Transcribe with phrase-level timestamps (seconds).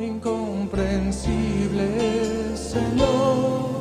[0.00, 1.86] incomprensible,
[2.56, 3.72] Señor.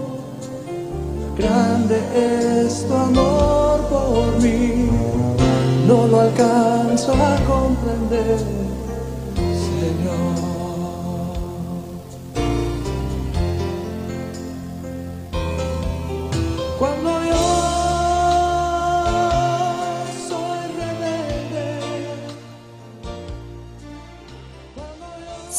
[1.37, 4.89] Grande es tu amor por mí,
[5.87, 8.37] no lo alcanzo a comprender,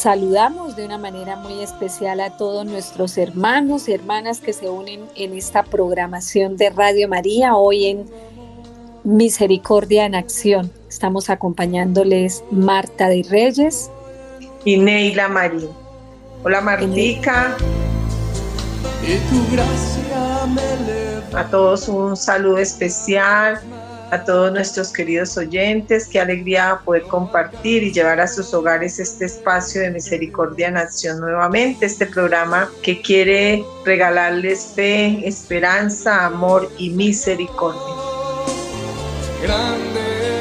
[0.03, 5.05] Saludamos de una manera muy especial a todos nuestros hermanos y hermanas que se unen
[5.15, 8.05] en esta programación de Radio María hoy en
[9.05, 10.69] Misericordia en Acción.
[10.89, 13.89] Estamos acompañándoles Marta de Reyes
[14.65, 15.69] y Neila Marín.
[16.43, 17.55] Hola Martica.
[19.03, 23.61] Y tu gracia me A todos un saludo especial
[24.13, 26.07] a todos nuestros queridos oyentes.
[26.07, 31.19] Qué alegría poder compartir y llevar a sus hogares este espacio de Misericordia en Acción
[31.19, 37.81] nuevamente, este programa que quiere regalarles fe, esperanza, amor y misericordia.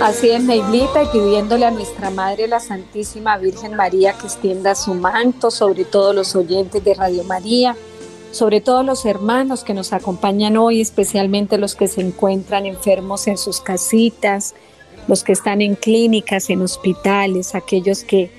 [0.02, 4.94] Así es, Neilita, y pidiéndole a nuestra Madre, la Santísima Virgen María, que extienda su
[4.94, 7.74] manto sobre todos los oyentes de Radio María
[8.32, 13.36] sobre todo los hermanos que nos acompañan hoy, especialmente los que se encuentran enfermos en
[13.36, 14.54] sus casitas,
[15.06, 18.30] los que están en clínicas, en hospitales, aquellos que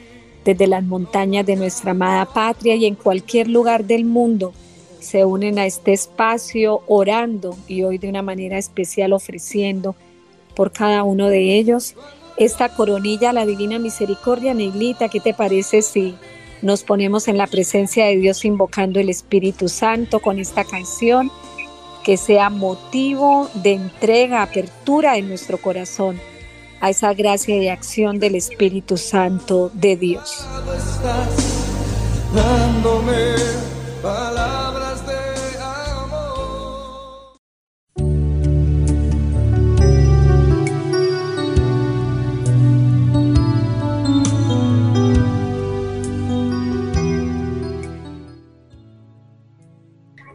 [0.43, 4.53] desde las montañas de nuestra amada patria y en cualquier lugar del mundo
[4.99, 9.95] se unen a este espacio orando y hoy de una manera especial ofreciendo
[10.55, 11.95] por cada uno de ellos
[12.37, 14.55] esta coronilla a la Divina Misericordia.
[14.55, 16.15] Neilita, ¿qué te parece si
[16.63, 21.29] nos ponemos en la presencia de Dios invocando el Espíritu Santo con esta canción,
[22.03, 26.19] que sea motivo de entrega, apertura en nuestro corazón
[26.79, 30.47] a esa gracia y acción del Espíritu Santo de Dios.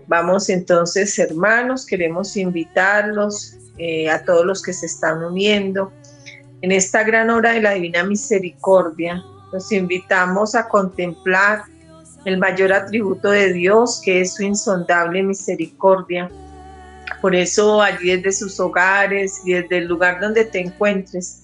[0.09, 5.93] Vamos entonces, hermanos, queremos invitarlos eh, a todos los que se están uniendo
[6.63, 9.23] en esta gran hora de la Divina Misericordia.
[9.53, 11.63] Los invitamos a contemplar
[12.25, 16.31] el mayor atributo de Dios, que es su insondable misericordia.
[17.21, 21.43] Por eso allí desde sus hogares y desde el lugar donde te encuentres,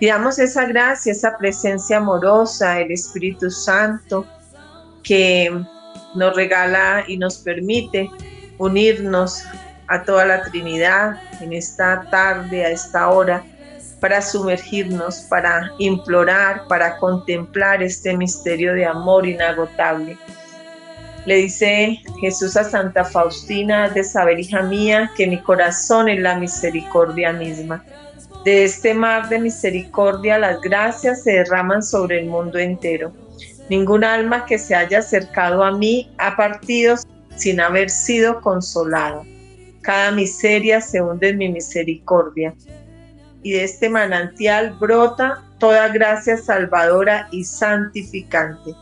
[0.00, 4.26] pidamos esa gracia, esa presencia amorosa, el Espíritu Santo,
[5.04, 5.64] que
[6.14, 8.10] nos regala y nos permite
[8.58, 9.44] unirnos
[9.88, 13.42] a toda la Trinidad en esta tarde, a esta hora,
[14.00, 20.16] para sumergirnos, para implorar, para contemplar este misterio de amor inagotable.
[21.26, 26.36] Le dice Jesús a Santa Faustina, de saber, hija mía, que mi corazón es la
[26.36, 27.84] misericordia misma.
[28.44, 33.12] De este mar de misericordia las gracias se derraman sobre el mundo entero
[33.70, 36.96] Ningún alma que se haya acercado a mí ha partido
[37.36, 39.22] sin haber sido consolada.
[39.80, 42.52] Cada miseria se hunde en mi misericordia.
[43.44, 48.74] Y de este manantial brota toda gracia salvadora y santificante.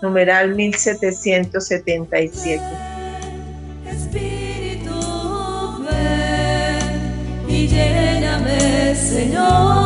[0.00, 2.62] Numeral 1777.
[3.86, 4.94] Espíritu,
[7.46, 9.79] y lléname, Señor,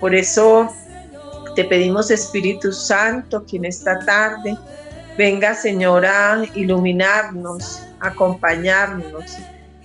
[0.00, 0.68] Por eso
[1.54, 4.56] te pedimos Espíritu Santo que en esta tarde
[5.18, 9.36] venga Señor a iluminarnos, acompañarnos.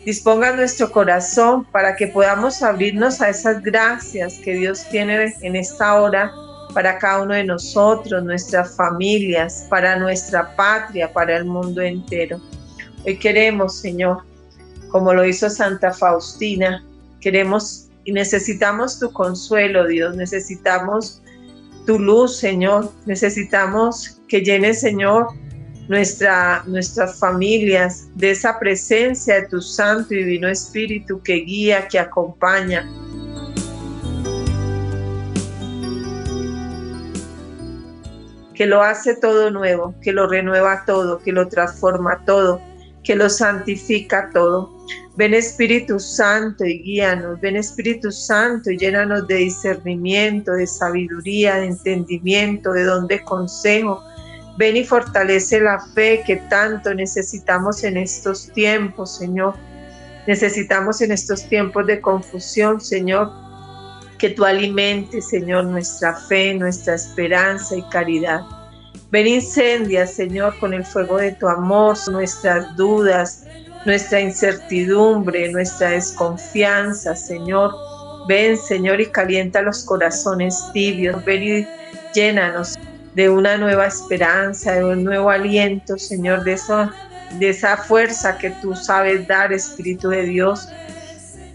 [0.05, 5.99] Disponga nuestro corazón para que podamos abrirnos a esas gracias que Dios tiene en esta
[5.99, 6.31] hora
[6.73, 12.39] para cada uno de nosotros, nuestras familias, para nuestra patria, para el mundo entero.
[13.05, 14.23] Hoy queremos, Señor,
[14.89, 16.83] como lo hizo Santa Faustina,
[17.19, 21.21] queremos y necesitamos tu consuelo, Dios, necesitamos
[21.85, 25.27] tu luz, Señor, necesitamos que llenes, Señor,
[25.87, 31.99] nuestra, nuestras familias de esa presencia de tu Santo y Divino Espíritu que guía, que
[31.99, 32.87] acompaña.
[38.53, 42.61] que lo hace todo nuevo, que lo renueva todo, que lo transforma todo,
[43.05, 44.75] que lo santifica todo.
[45.15, 51.67] Ven Espíritu Santo y guíanos, ven Espíritu Santo y llénanos de discernimiento, de sabiduría, de
[51.67, 54.03] entendimiento, de don de consejo,
[54.57, 59.55] Ven y fortalece la fe que tanto necesitamos en estos tiempos, Señor.
[60.27, 63.31] Necesitamos en estos tiempos de confusión, Señor,
[64.17, 68.41] que tú alimentes, Señor, nuestra fe, nuestra esperanza y caridad.
[69.11, 73.45] Ven incendia, Señor, con el fuego de tu amor, nuestras dudas,
[73.85, 77.73] nuestra incertidumbre, nuestra desconfianza, Señor.
[78.27, 81.23] Ven, Señor, y calienta los corazones tibios.
[81.23, 81.67] Ven y
[82.13, 82.75] llénanos
[83.13, 86.91] de una nueva esperanza, de un nuevo aliento, Señor, de esa,
[87.39, 90.67] de esa fuerza que tú sabes dar, Espíritu de Dios.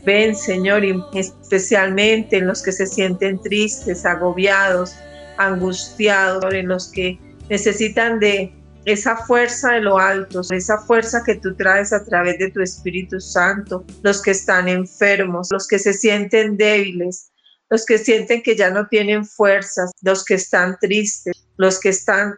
[0.04, 0.82] Ven, Señor,
[1.14, 4.96] especialmente en los que se sienten tristes, agobiados,
[5.36, 7.18] angustiados, en los que
[7.50, 8.54] necesitan de
[8.86, 13.20] esa fuerza de lo alto, esa fuerza que tú traes a través de tu Espíritu
[13.20, 17.30] Santo, los que están enfermos, los que se sienten débiles,
[17.68, 22.36] los que sienten que ya no tienen fuerzas, los que están tristes, los que están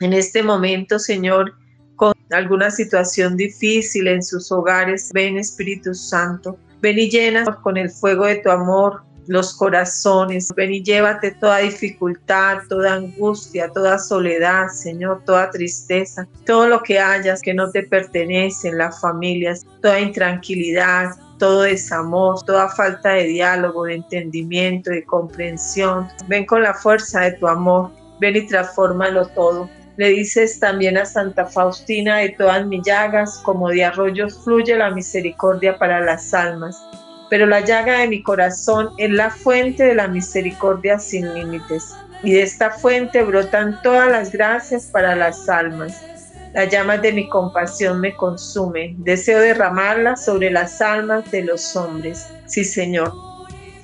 [0.00, 1.52] en este momento, Señor,
[1.96, 5.10] con alguna situación difícil en sus hogares.
[5.12, 10.52] Ven Espíritu Santo, ven y llena con el fuego de tu amor los corazones.
[10.56, 16.98] Ven y llévate toda dificultad, toda angustia, toda soledad, Señor, toda tristeza, todo lo que
[16.98, 23.24] hayas que no te pertenece en las familias, toda intranquilidad, todo desamor, toda falta de
[23.24, 26.08] diálogo, de entendimiento, de comprensión.
[26.26, 29.68] Ven con la fuerza de tu amor, ven y transfórmalo todo.
[29.98, 34.90] Le dices también a Santa Faustina de todas mis llagas, como de arroyos fluye la
[34.90, 36.80] misericordia para las almas
[37.30, 41.94] pero la llaga de mi corazón es la fuente de la misericordia sin límites.
[42.22, 46.02] Y de esta fuente brotan todas las gracias para las almas.
[46.54, 48.96] Las llamas de mi compasión me consumen.
[49.04, 52.26] Deseo derramarlas sobre las almas de los hombres.
[52.46, 53.12] Sí, Señor.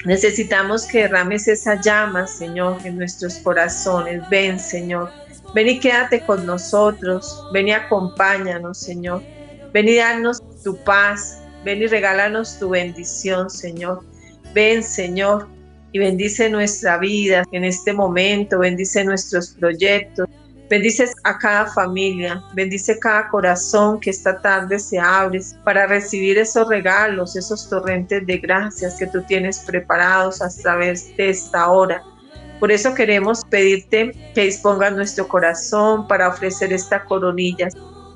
[0.05, 4.23] Necesitamos que derrames esa llama, Señor, en nuestros corazones.
[4.29, 5.11] Ven, Señor.
[5.55, 7.47] Ven y quédate con nosotros.
[7.53, 9.23] Ven y acompáñanos, Señor.
[9.73, 14.05] Ven y danos tu paz, Ven y regálanos tu bendición, Señor.
[14.53, 15.49] Ven, Señor,
[15.95, 20.29] y bendice nuestra vida en este momento, bendice nuestros proyectos,
[20.69, 26.69] bendice a cada familia, bendice cada corazón que esta tarde se abre para recibir esos
[26.69, 32.03] regalos, esos torrentes de gracias que tú tienes preparados a través de esta hora.
[32.59, 37.69] Por eso queremos pedirte que dispongas nuestro corazón para ofrecer esta coronilla.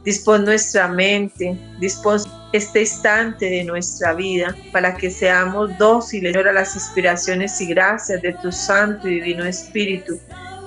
[0.05, 2.21] Dispón nuestra mente, dispón
[2.53, 8.33] este instante de nuestra vida para que seamos dóciles a las inspiraciones y gracias de
[8.35, 10.19] tu Santo y Divino Espíritu,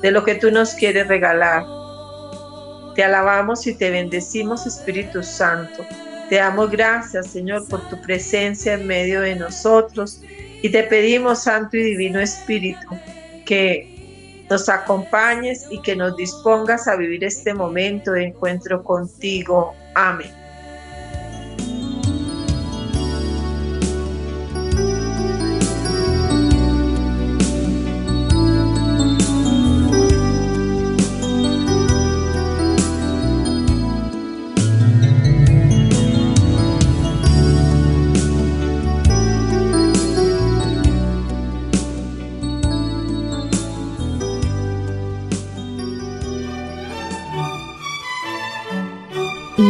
[0.02, 1.64] de lo que tú nos quieres regalar.
[2.96, 5.86] Te alabamos y te bendecimos, Espíritu Santo.
[6.30, 10.22] Te damos gracias, Señor, por tu presencia en medio de nosotros
[10.62, 12.88] y te pedimos, Santo y Divino Espíritu,
[13.46, 19.74] que nos acompañes y que nos dispongas a vivir este momento de encuentro contigo.
[19.96, 20.41] Amén.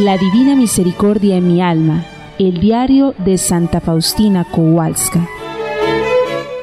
[0.02, 2.04] La Divina Misericordia en mi alma,
[2.40, 5.30] el diario de Santa Faustina Kowalska.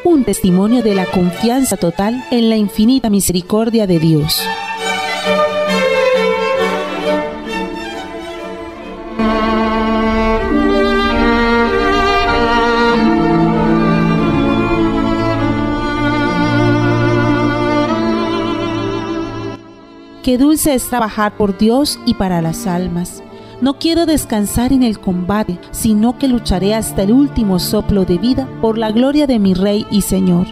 [0.02, 4.42] Un testimonio de la confianza total en la infinita misericordia de Dios.
[20.24, 23.22] Qué dulce es trabajar por Dios y para las almas.
[23.60, 28.48] No quiero descansar en el combate, sino que lucharé hasta el último soplo de vida
[28.60, 30.46] por la gloria de mi Rey y Señor.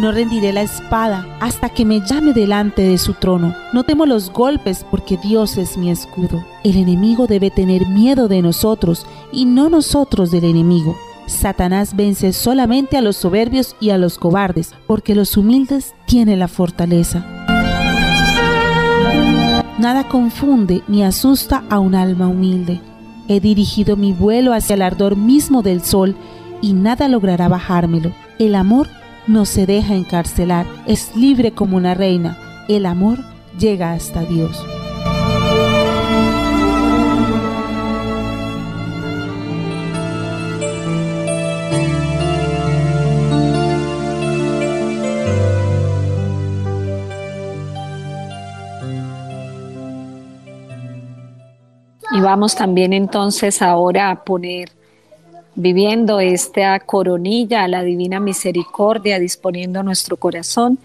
[0.00, 3.54] No rendiré la espada hasta que me llame delante de su trono.
[3.72, 6.44] No temo los golpes porque Dios es mi escudo.
[6.64, 10.96] El enemigo debe tener miedo de nosotros y no nosotros del enemigo.
[11.26, 16.48] Satanás vence solamente a los soberbios y a los cobardes, porque los humildes tienen la
[16.48, 17.24] fortaleza.
[19.78, 22.80] Nada confunde ni asusta a un alma humilde.
[23.26, 26.14] He dirigido mi vuelo hacia el ardor mismo del sol
[26.62, 28.12] y nada logrará bajármelo.
[28.38, 28.88] El amor
[29.26, 32.38] no se deja encarcelar, es libre como una reina.
[32.68, 33.18] El amor
[33.58, 34.64] llega hasta Dios.
[52.24, 54.70] Vamos también entonces ahora a poner,
[55.54, 60.78] viviendo esta coronilla a la divina misericordia, disponiendo nuestro corazón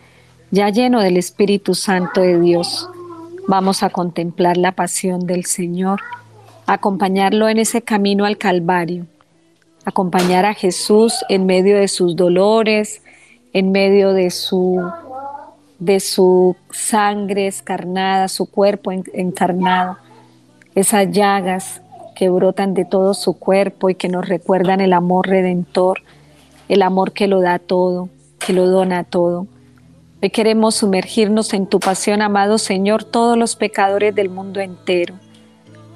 [0.51, 2.89] ya lleno del Espíritu Santo de Dios.
[3.47, 6.01] Vamos a contemplar la pasión del Señor,
[6.67, 9.05] acompañarlo en ese camino al Calvario,
[9.85, 13.01] acompañar a Jesús en medio de sus dolores,
[13.53, 14.81] en medio de su
[15.79, 19.97] de su sangre escarnada, su cuerpo encarnado,
[20.79, 21.81] esas llagas
[22.15, 25.99] que brotan de todo su cuerpo y que nos recuerdan el amor redentor,
[26.69, 28.09] el amor que lo da todo,
[28.39, 29.47] que lo dona todo.
[30.21, 35.15] Hoy queremos sumergirnos en tu pasión, amado Señor, todos los pecadores del mundo entero.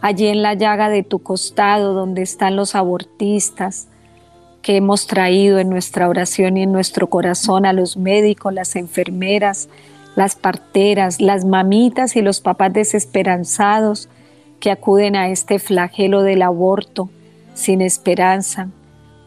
[0.01, 3.87] Allí en la llaga de tu costado, donde están los abortistas,
[4.61, 9.69] que hemos traído en nuestra oración y en nuestro corazón a los médicos, las enfermeras,
[10.15, 14.09] las parteras, las mamitas y los papás desesperanzados
[14.63, 17.09] que acuden a este flagelo del aborto
[17.53, 18.69] sin esperanza.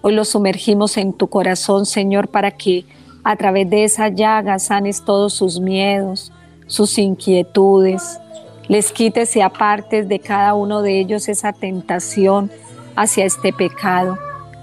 [0.01, 2.87] Hoy los sumergimos en tu corazón, Señor, para que
[3.23, 6.33] a través de esa llaga sanes todos sus miedos,
[6.67, 8.19] sus inquietudes,
[8.69, 12.51] les quites y apartes de cada uno de ellos esa tentación
[12.97, 14.17] hacia este pecado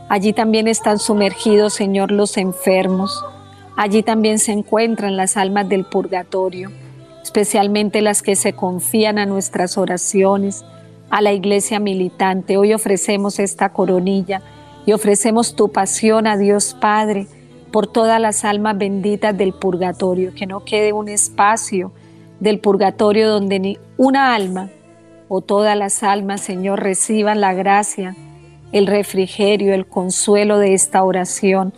[0.09, 3.23] Allí también están sumergidos, Señor, los enfermos.
[3.75, 6.69] Allí también se encuentran las almas del purgatorio,
[7.23, 10.63] especialmente las que se confían a nuestras oraciones,
[11.09, 12.57] a la iglesia militante.
[12.57, 14.41] Hoy ofrecemos esta coronilla
[14.85, 17.27] y ofrecemos tu pasión a Dios Padre
[17.71, 21.91] por todas las almas benditas del purgatorio, que no quede un espacio
[22.39, 24.69] del purgatorio donde ni una alma
[25.29, 28.15] o todas las almas, Señor, reciban la gracia
[28.73, 31.73] el refrigerio, el consuelo de esta oración,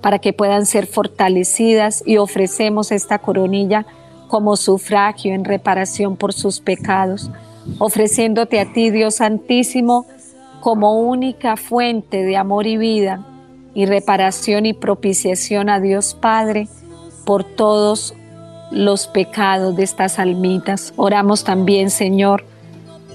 [0.00, 3.84] para que puedan ser fortalecidas y ofrecemos esta coronilla
[4.28, 7.30] como sufragio en reparación por sus pecados,
[7.78, 10.06] ofreciéndote a ti, Dios Santísimo,
[10.60, 13.24] como única fuente de amor y vida
[13.74, 16.68] y reparación y propiciación a Dios Padre
[17.24, 18.14] por todos
[18.70, 20.92] los pecados de estas almitas.
[20.96, 22.44] Oramos también, Señor,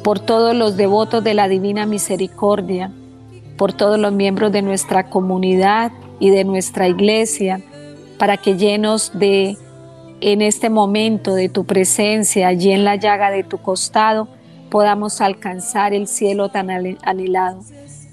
[0.03, 2.91] por todos los devotos de la Divina Misericordia,
[3.57, 7.61] por todos los miembros de nuestra comunidad y de nuestra iglesia,
[8.17, 9.57] para que llenos de,
[10.21, 14.27] en este momento de tu presencia, allí en la llaga de tu costado,
[14.69, 17.59] podamos alcanzar el cielo tan anhelado,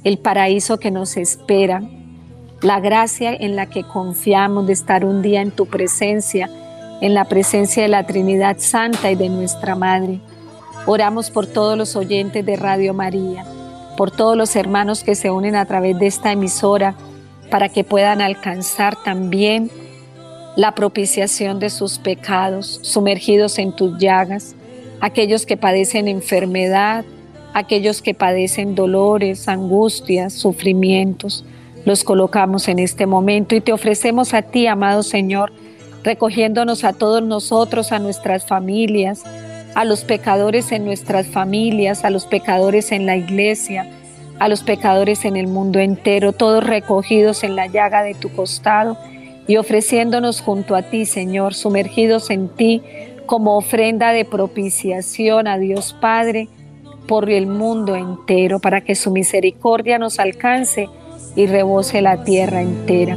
[0.05, 1.83] el paraíso que nos espera,
[2.63, 6.51] la gracia en la que confiamos de estar un día en tu presencia,
[7.01, 10.21] en la presencia de la Trinidad Santa y de nuestra Madre.
[10.87, 13.45] Oramos por todos los oyentes de Radio María
[13.99, 16.95] por todos los hermanos que se unen a través de esta emisora
[17.51, 19.73] para que puedan alcanzar también
[20.59, 24.57] la propiciación de sus pecados, sumergidos en tus llagas,
[25.01, 27.05] aquellos que padecen enfermedad,
[27.55, 31.45] aquellos que padecen dolores, angustias, sufrimientos,
[31.85, 35.53] los colocamos en este momento y te ofrecemos a ti, amado Señor,
[36.03, 39.23] recogiéndonos a todos nosotros, a nuestras familias,
[39.77, 43.89] a los pecadores en nuestras familias, a los pecadores en la iglesia,
[44.41, 48.99] a los pecadores en el mundo entero, todos recogidos en la llaga de tu costado
[49.49, 52.83] y ofreciéndonos junto a ti, Señor, sumergidos en ti
[53.27, 56.49] como ofrenda de propiciación a Dios Padre
[57.09, 60.89] por el mundo entero, para que su misericordia nos alcance
[61.35, 63.17] y rebose la tierra entera.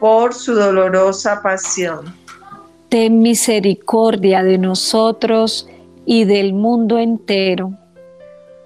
[0.00, 2.12] Por su dolorosa pasión.
[2.88, 5.68] Ten misericordia de nosotros
[6.04, 7.72] y del mundo entero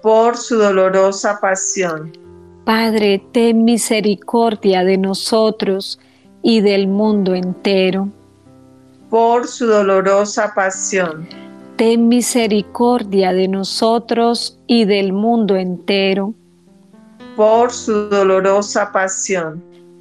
[0.05, 2.15] por su dolorosa pasión.
[2.63, 5.99] Padre, ten misericordia de nosotros
[6.43, 8.09] y del mundo entero.
[9.09, 11.27] Por su dolorosa pasión.
[11.75, 16.35] Ten misericordia de nosotros y del mundo entero.
[17.35, 19.63] Por su dolorosa pasión.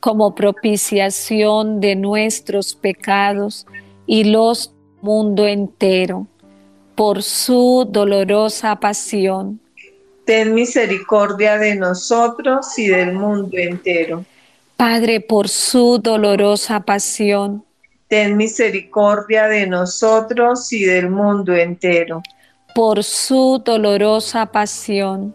[0.00, 3.66] como propiciación de nuestros pecados
[4.06, 6.26] y los mundo entero,
[6.94, 9.60] por su dolorosa pasión.
[10.24, 14.24] Ten misericordia de nosotros y del mundo entero.
[14.76, 17.64] Padre, por su dolorosa pasión.
[18.08, 22.22] Ten misericordia de nosotros y del mundo entero.
[22.74, 25.34] Por su dolorosa pasión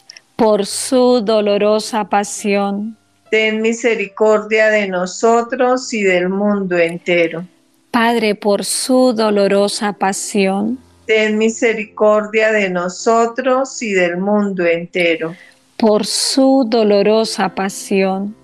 [0.41, 2.97] por su dolorosa pasión.
[3.29, 7.45] Ten misericordia de nosotros y del mundo entero.
[7.91, 10.79] Padre, por su dolorosa pasión.
[11.05, 15.35] Ten misericordia de nosotros y del mundo entero.
[15.77, 18.35] Por su dolorosa pasión.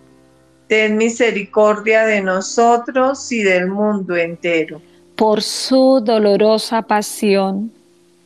[0.67, 4.79] Ten misericordia de nosotros y del mundo entero.
[5.15, 7.71] Por su dolorosa pasión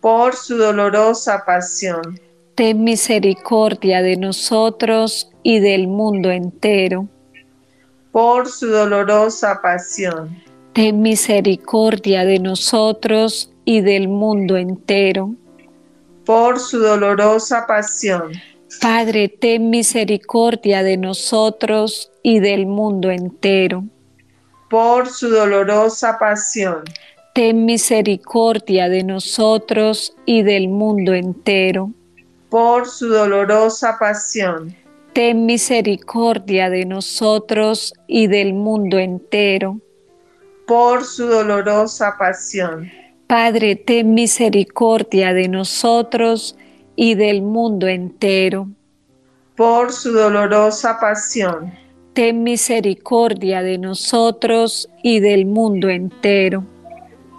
[0.00, 2.20] por su dolorosa pasión.
[2.54, 7.08] Ten misericordia de nosotros y del mundo entero.
[8.12, 10.42] Por su dolorosa pasión.
[10.72, 15.34] Ten misericordia de nosotros y del mundo entero.
[16.24, 18.32] Por su dolorosa pasión.
[18.80, 23.84] Padre, ten misericordia de nosotros y del mundo entero.
[24.68, 26.84] Por su dolorosa pasión
[27.38, 31.92] ten misericordia de nosotros y del mundo entero.
[32.50, 34.74] Por su dolorosa pasión.
[35.12, 39.78] Ten misericordia de nosotros y del mundo entero.
[40.66, 42.90] Por su dolorosa pasión.
[43.28, 46.56] Padre, ten misericordia de nosotros
[46.96, 48.66] y del mundo entero.
[49.54, 51.72] Por su dolorosa pasión.
[52.14, 56.64] Ten misericordia de nosotros y del mundo entero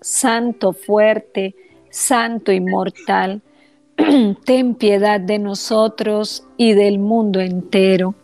[0.00, 1.54] Santo fuerte,
[1.90, 3.42] Santo inmortal,
[4.44, 8.14] ten piedad de nosotros y del mundo entero.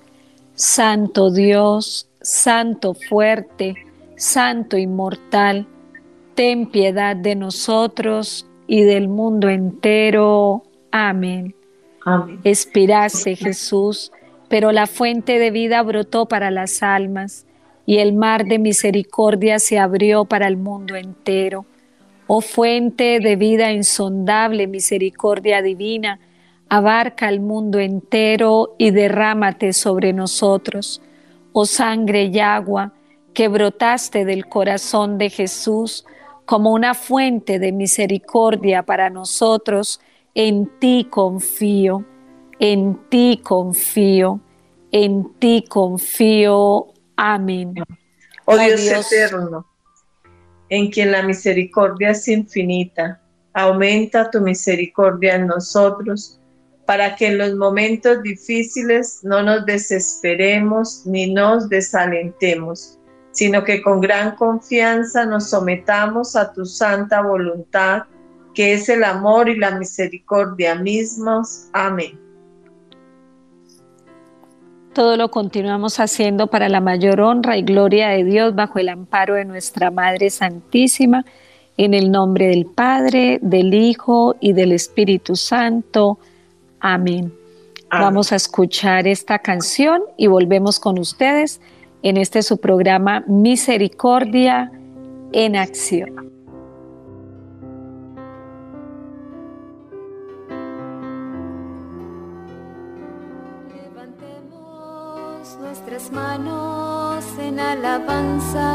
[0.54, 3.74] Santo Dios, Santo fuerte,
[4.16, 5.66] Santo inmortal,
[6.34, 10.62] ten piedad de nosotros y del mundo entero.
[10.90, 11.54] Amén.
[12.04, 12.40] Amén.
[12.44, 14.12] Expirase Jesús,
[14.48, 17.46] pero la fuente de vida brotó para las almas
[17.86, 21.64] y el mar de misericordia se abrió para el mundo entero.
[22.26, 26.18] Oh fuente de vida insondable, misericordia divina,
[26.68, 31.00] abarca el mundo entero y derrámate sobre nosotros.
[31.52, 32.92] Oh sangre y agua
[33.32, 36.04] que brotaste del corazón de Jesús
[36.44, 40.00] como una fuente de misericordia para nosotros,
[40.34, 42.04] en ti confío,
[42.58, 44.40] en ti confío,
[44.90, 46.88] en ti confío.
[47.16, 47.74] Amén.
[48.44, 49.66] Oh, Dios, Dios eterno,
[50.68, 53.20] en quien la misericordia es infinita,
[53.52, 56.40] aumenta tu misericordia en nosotros
[56.86, 62.98] para que en los momentos difíciles no nos desesperemos ni nos desalentemos,
[63.32, 68.04] sino que con gran confianza nos sometamos a tu santa voluntad,
[68.54, 71.66] que es el amor y la misericordia mismos.
[71.72, 72.25] Amén.
[74.96, 79.34] Todo lo continuamos haciendo para la mayor honra y gloria de Dios bajo el amparo
[79.34, 81.26] de nuestra Madre Santísima,
[81.76, 86.18] en el nombre del Padre, del Hijo y del Espíritu Santo.
[86.80, 87.30] Amén.
[87.90, 91.60] Vamos a escuchar esta canción y volvemos con ustedes
[92.02, 94.72] en este su programa Misericordia
[95.32, 96.35] en Acción.
[105.96, 108.68] Nuestras manos en alabanza.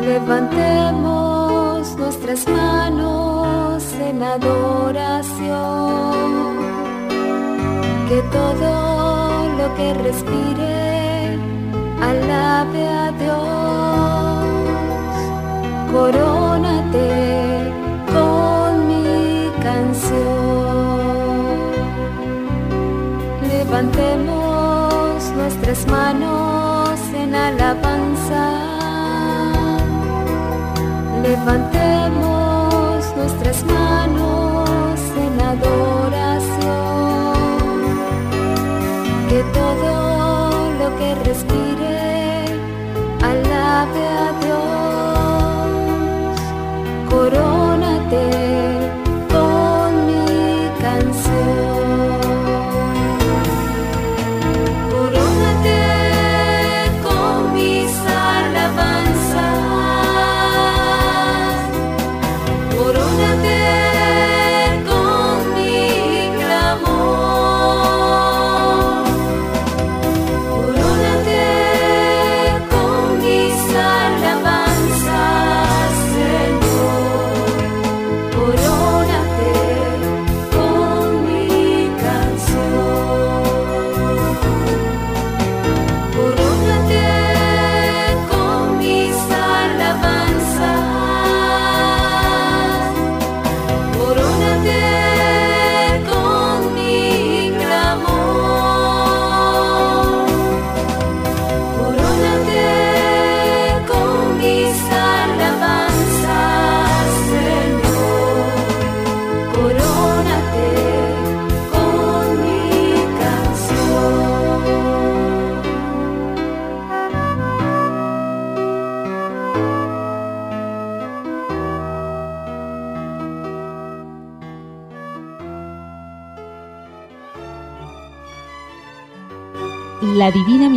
[0.00, 5.48] Levantemos nuestras manos en adoración.
[8.08, 11.38] Que todo lo que respire
[12.00, 14.48] alabe a Dios.
[15.92, 17.57] Corónate
[25.78, 28.50] nuestras manos en alabanza.
[31.22, 36.27] Levantemos nuestras manos en adoración.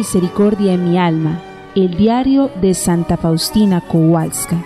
[0.01, 1.39] Misericordia en mi alma,
[1.75, 4.59] el diario de Santa Faustina Kowalska.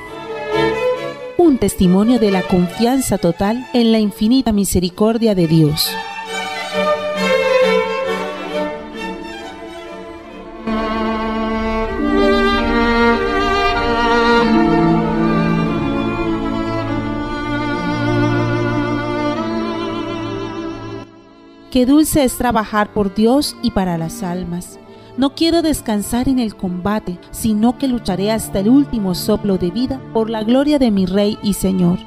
[1.37, 5.91] Un testimonio de la confianza total en la infinita misericordia de Dios.
[21.71, 24.79] Qué dulce es trabajar por Dios y para las almas.
[25.17, 30.01] No quiero descansar en el combate, sino que lucharé hasta el último soplo de vida
[30.13, 31.99] por la gloria de mi Rey y Señor.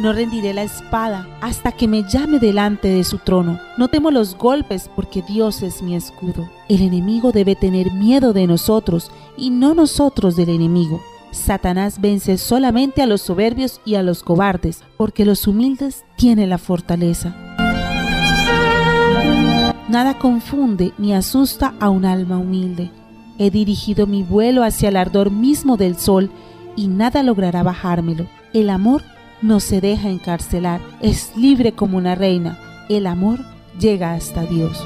[0.00, 3.58] No rendiré la espada hasta que me llame delante de su trono.
[3.76, 6.48] No temo los golpes porque Dios es mi escudo.
[6.68, 11.02] El enemigo debe tener miedo de nosotros y no nosotros del enemigo.
[11.32, 16.58] Satanás vence solamente a los soberbios y a los cobardes, porque los humildes tienen la
[16.58, 17.36] fortaleza.
[19.90, 22.92] Nada confunde ni asusta a un alma humilde.
[23.38, 26.30] He dirigido mi vuelo hacia el ardor mismo del sol
[26.76, 28.28] y nada logrará bajármelo.
[28.52, 29.02] El amor
[29.42, 32.56] no se deja encarcelar, es libre como una reina.
[32.88, 33.40] El amor
[33.80, 34.80] llega hasta Dios.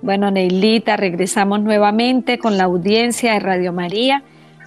[0.00, 4.22] Bueno, Neilita, regresamos nuevamente con la audiencia de Radio María,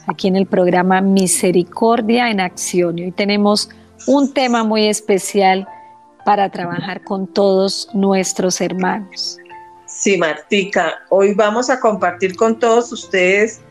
[0.08, 3.00] aquí en el programa Misericordia en Acción.
[3.00, 3.70] Y hoy tenemos
[4.08, 5.68] un tema muy especial
[6.26, 9.38] para trabajar con todos nuestros hermanos.
[9.86, 13.62] Sí, Martica, hoy vamos a compartir con todos ustedes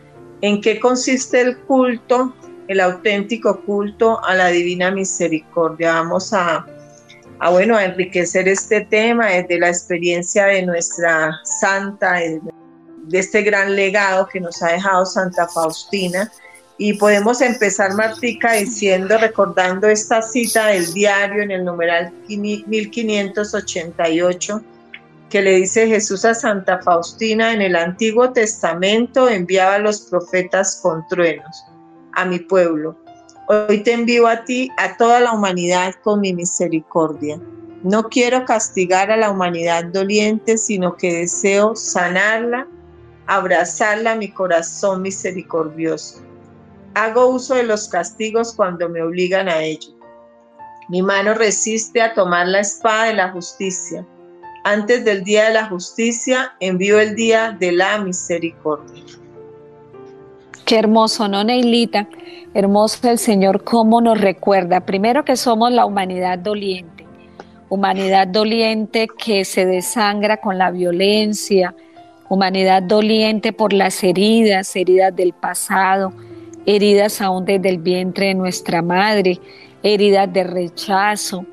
[0.40, 2.34] en qué consiste el culto,
[2.68, 5.94] el auténtico culto a la Divina Misericordia.
[5.94, 6.64] Vamos a
[7.40, 12.40] a, bueno, a enriquecer este tema desde la experiencia de nuestra santa, de,
[13.12, 16.30] este gran legado que nos ha dejado Santa Faustina.
[16.76, 24.62] Y podemos empezar, Martica, diciendo, recordando esta cita del diario en el numeral 1588,
[25.28, 30.80] que le dice Jesús a Santa Faustina, en el Antiguo Testamento enviaba a los profetas
[30.82, 31.64] con truenos
[32.12, 32.96] a mi pueblo
[33.52, 37.40] Hoy te envío a ti, a toda la humanidad con mi misericordia.
[37.82, 42.68] No quiero castigar a la humanidad doliente, sino que deseo sanarla,
[43.26, 46.22] abrazarla a mi corazón misericordioso.
[46.94, 49.98] Hago uso de los castigos cuando me obligan a ello.
[50.88, 54.06] Mi mano resiste a tomar la espada de la justicia.
[54.62, 59.02] Antes del día de la justicia envío el día de la misericordia.
[60.70, 62.06] Qué hermoso, ¿no, Neilita?
[62.54, 67.04] Hermoso el Señor, cómo nos recuerda, primero que somos la humanidad doliente,
[67.68, 71.74] humanidad doliente que se desangra con la violencia,
[72.28, 76.12] humanidad doliente por las heridas, heridas del pasado,
[76.66, 79.40] heridas aún desde el vientre de nuestra madre,
[79.82, 81.46] heridas de rechazo,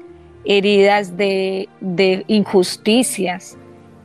[0.46, 3.58] heridas de, de injusticias,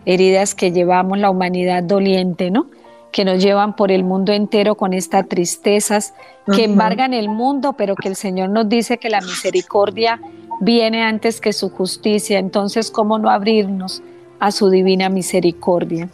[0.07, 2.71] heridas que llevamos la humanidad doliente, ¿no?
[3.13, 6.15] Que nos llevan por el mundo entero con estas tristezas
[6.55, 10.21] que embargan el mundo, pero que el Señor nos dice que la misericordia
[10.61, 12.39] viene antes que su justicia.
[12.39, 14.03] Entonces, ¿cómo no abrirnos
[14.41, 16.09] a su divina misericordia?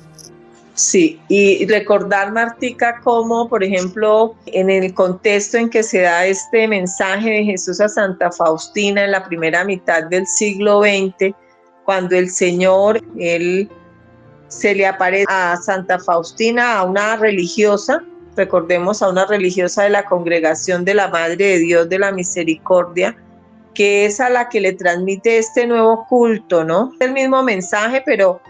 [0.74, 6.68] Sí, y recordar, Martica, cómo, por ejemplo, en el contexto en que se da este
[6.68, 11.34] mensaje de Jesús a Santa Faustina en la primera mitad del siglo XX,
[11.84, 13.68] cuando el Señor, Él
[14.48, 18.02] se le aparece a Santa Faustina, a una religiosa,
[18.36, 23.16] recordemos a una religiosa de la congregación de la Madre de Dios de la Misericordia,
[23.74, 26.92] que es a la que le transmite este nuevo culto, ¿no?
[27.00, 28.40] El mismo mensaje, pero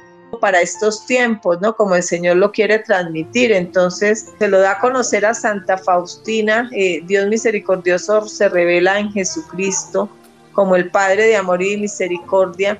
[0.41, 1.75] para estos tiempos, ¿no?
[1.75, 3.53] Como el Señor lo quiere transmitir.
[3.53, 6.69] Entonces se lo da a conocer a Santa Faustina.
[6.73, 10.09] Eh, Dios misericordioso se revela en Jesucristo
[10.53, 12.79] como el Padre de amor y misericordia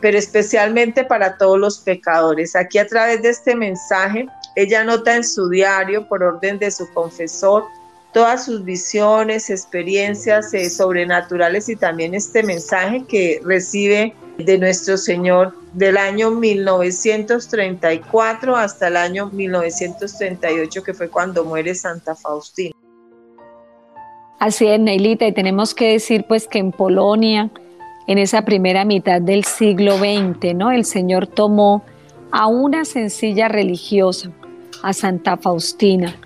[0.00, 2.56] pero especialmente para todos los pecadores.
[2.56, 6.90] Aquí a través de este mensaje, ella nota en su diario, por orden de su
[6.92, 7.64] confesor,
[8.12, 15.54] todas sus visiones, experiencias eh, sobrenaturales y también este mensaje que recibe de nuestro Señor
[15.74, 22.74] del año 1934 hasta el año 1938, que fue cuando muere Santa Faustina.
[24.38, 27.50] Así es, Neilita, y tenemos que decir pues que en Polonia,
[28.10, 30.72] en esa primera mitad del siglo XX, ¿no?
[30.72, 31.84] El Señor tomó
[32.32, 34.32] a una sencilla religiosa,
[34.82, 36.16] a Santa Faustina,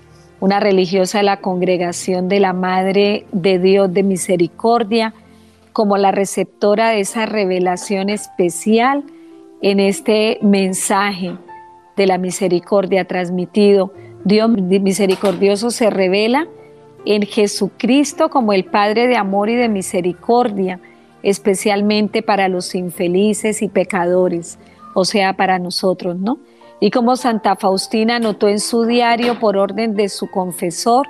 [0.40, 5.12] una religiosa de la congregación de la Madre de Dios de Misericordia,
[5.74, 9.04] como la receptora de esa revelación especial
[9.60, 11.36] en este mensaje
[11.98, 13.92] de la misericordia transmitido.
[14.24, 16.48] Dios misericordioso se revela
[17.04, 20.80] en Jesucristo como el Padre de amor y de misericordia,
[21.24, 24.58] especialmente para los infelices y pecadores,
[24.94, 26.38] o sea, para nosotros, ¿no?
[26.80, 31.08] Y como Santa Faustina anotó en su diario por orden de su confesor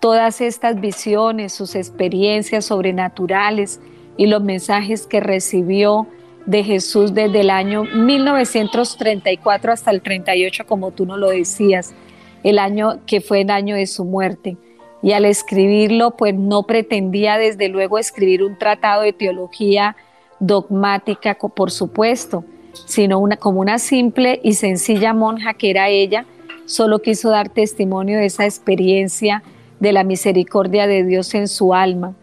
[0.00, 3.80] todas estas visiones, sus experiencias sobrenaturales
[4.16, 6.06] y los mensajes que recibió
[6.46, 11.94] de Jesús desde el año 1934 hasta el 38, como tú nos lo decías,
[12.42, 14.56] el año que fue el año de su muerte
[15.04, 19.96] y al escribirlo pues no pretendía desde luego escribir un tratado de teología
[20.40, 22.42] dogmática, por supuesto,
[22.86, 26.24] sino como una simple y sencilla monja que era ella,
[26.64, 29.42] solo quiso dar testimonio de esa experiencia
[29.78, 32.14] de la misericordia de Dios en su alma,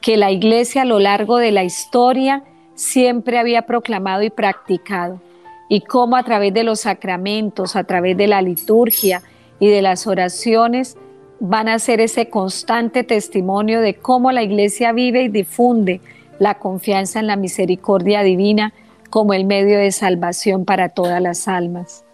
[0.00, 2.44] que la iglesia a lo largo de la historia
[2.76, 5.20] siempre había proclamado y practicado,
[5.68, 9.22] y cómo a través de los sacramentos, a través de la liturgia
[9.58, 10.96] y de las oraciones,
[11.40, 16.00] van a ser ese constante testimonio de cómo la iglesia vive y difunde
[16.38, 18.72] la confianza en la misericordia divina
[19.10, 22.04] como el medio de salvación para todas las almas.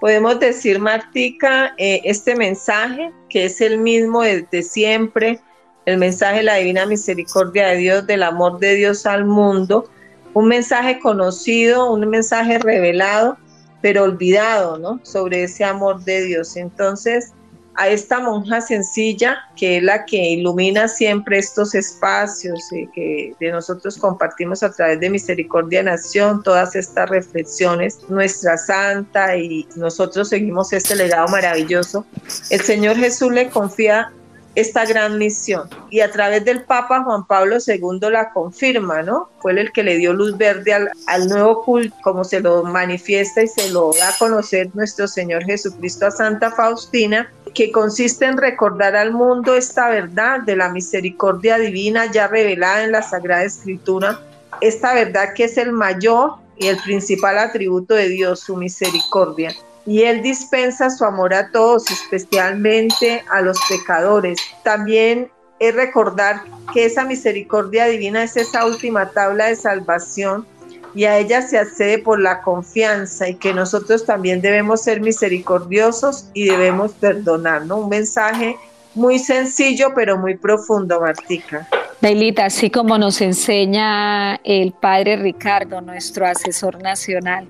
[0.00, 5.40] Podemos decir, Martica, eh, este mensaje, que es el mismo desde siempre,
[5.86, 9.88] el mensaje de la divina misericordia de Dios, del amor de Dios al mundo,
[10.34, 13.36] un mensaje conocido, un mensaje revelado,
[13.80, 15.00] pero olvidado, ¿no?
[15.04, 16.56] Sobre ese amor de Dios.
[16.56, 17.32] Entonces,
[17.74, 23.50] a esta monja sencilla, que es la que ilumina siempre estos espacios eh, que de
[23.50, 30.72] nosotros compartimos a través de Misericordia Nación, todas estas reflexiones, nuestra santa y nosotros seguimos
[30.72, 32.04] este legado maravilloso.
[32.50, 34.12] El Señor Jesús le confía
[34.54, 35.68] esta gran misión.
[35.90, 39.30] Y a través del Papa Juan Pablo II la confirma, ¿no?
[39.40, 43.42] Fue el que le dio luz verde al, al, nuevo culto, como se lo manifiesta
[43.42, 48.36] y se lo da a conocer nuestro Señor Jesucristo a Santa Faustina, que consiste en
[48.36, 54.20] recordar al mundo esta verdad de la misericordia divina ya revelada en la Sagrada Escritura,
[54.60, 59.54] esta verdad que es el mayor y el principal atributo de Dios, su misericordia
[59.86, 64.38] y Él dispensa su amor a todos, especialmente a los pecadores.
[64.62, 66.42] También es recordar
[66.72, 70.46] que esa misericordia divina es esa última tabla de salvación
[70.94, 76.26] y a ella se accede por la confianza y que nosotros también debemos ser misericordiosos
[76.34, 78.56] y debemos perdonar, Un mensaje
[78.94, 81.68] muy sencillo pero muy profundo, Martica.
[82.00, 87.46] Dailita, así como nos enseña el padre Ricardo, nuestro asesor nacional,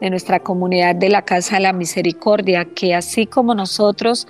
[0.00, 4.26] de nuestra comunidad de la Casa de la Misericordia, que así como nosotros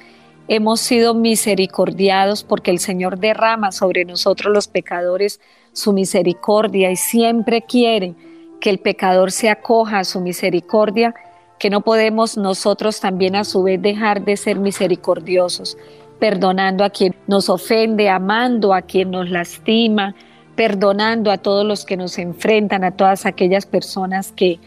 [0.47, 5.41] hemos sido misericordiados porque el Señor derrama sobre nosotros los pecadores
[5.73, 8.15] su misericordia y siempre quiere
[8.63, 11.15] que el pecador se acoja a su misericordia,
[11.59, 15.77] que no podemos nosotros también a su vez dejar de ser misericordiosos,
[16.19, 20.15] perdonando a quien nos ofende, amando a quien nos lastima,
[20.55, 24.59] perdonando a todos los que nos enfrentan, a todas aquellas personas que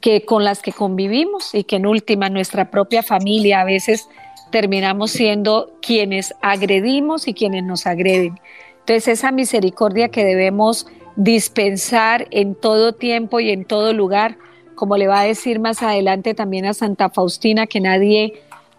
[0.00, 4.08] que con las que convivimos y que en última nuestra propia familia a veces
[4.52, 8.38] terminamos siendo quienes agredimos y quienes nos agreden.
[8.80, 10.86] Entonces esa misericordia que debemos
[11.16, 14.36] dispensar en todo tiempo y en todo lugar,
[14.74, 18.34] como le va a decir más adelante también a Santa Faustina, que nadie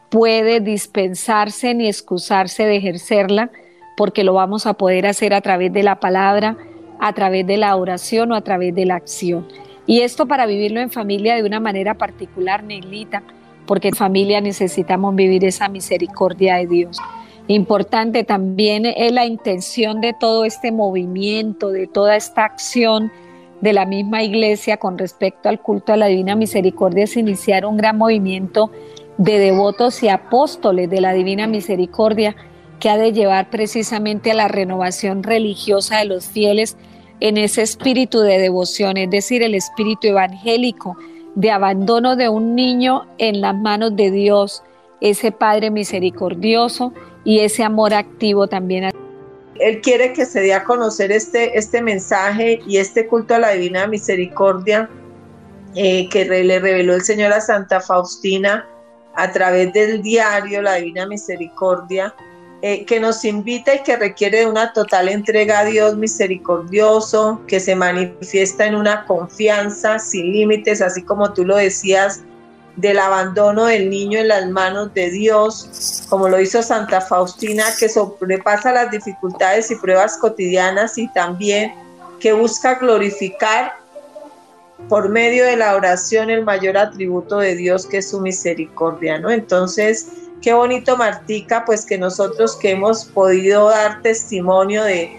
[0.10, 3.52] puede dispensarse ni excusarse de ejercerla,
[3.98, 6.58] porque lo vamos a poder hacer a través de la palabra,
[7.00, 9.48] a través de la oración o a través de la acción.
[9.88, 13.24] Y esto para vivirlo en familia de una manera particular, Neilita,
[13.66, 17.00] porque en familia necesitamos vivir esa misericordia de Dios.
[17.48, 23.12] Importante también es la intención de todo este movimiento, de toda esta acción
[23.62, 27.06] de la misma iglesia con respecto al culto a la Divina Misericordia.
[27.06, 28.70] Es iniciar un gran movimiento
[29.18, 32.36] de devotos y apóstoles de la Divina Misericordia
[32.82, 36.78] que ha de llevar precisamente a la renovación religiosa de los fieles
[37.20, 40.98] en ese espíritu de devoción, es decir, el espíritu evangélico
[41.34, 44.64] de abandono de un niño en las manos de Dios,
[45.02, 46.94] ese Padre misericordioso
[47.28, 48.90] y ese amor activo también.
[49.60, 53.52] Él quiere que se dé a conocer este, este mensaje y este culto a la
[53.52, 54.90] divina misericordia
[55.76, 58.66] eh, que le reveló el Señor a Santa Faustina
[59.14, 62.16] a través del diario La Divina Misericordia
[62.62, 67.76] eh, que nos invita y que requiere una total entrega a Dios misericordioso, que se
[67.76, 72.24] manifiesta en una confianza sin límites, así como tú lo decías,
[72.78, 77.90] del abandono del niño en las manos de Dios, como lo hizo Santa Faustina, que
[77.90, 81.74] sobrepasa las dificultades y pruebas cotidianas y también
[82.20, 83.74] que busca glorificar
[84.88, 89.32] por medio de la oración el mayor atributo de Dios que es su misericordia, ¿no?
[89.32, 90.08] Entonces,
[90.42, 95.10] Qué bonito, Martica, pues que nosotros que hemos podido dar testimonio de,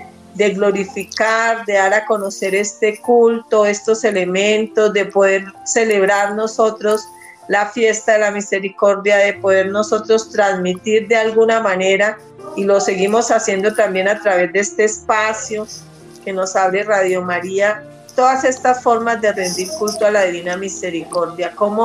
[0.54, 7.04] glorificar, de dar a conocer este culto, estos elementos, de poder celebrar nosotros
[7.48, 12.18] la fiesta de la misericordia, de poder nosotros transmitir de alguna manera
[12.56, 15.66] y lo seguimos haciendo también a través de este espacio
[16.24, 17.84] que nos abre Radio María
[18.18, 21.84] todas estas formas de rendir culto a la Divina Misericordia, cómo,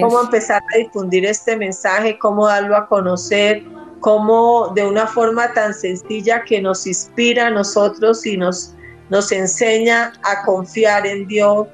[0.00, 3.64] cómo empezar a difundir este mensaje, cómo darlo a conocer,
[3.98, 8.74] cómo de una forma tan sencilla que nos inspira a nosotros y nos,
[9.10, 11.66] nos enseña a confiar en Dios,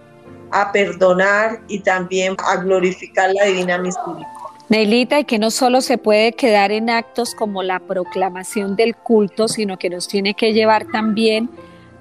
[0.51, 4.29] a perdonar y también a glorificar la Divina Misericordia.
[4.69, 9.49] Neilita, y que no solo se puede quedar en actos como la proclamación del culto,
[9.49, 11.49] sino que nos tiene que llevar también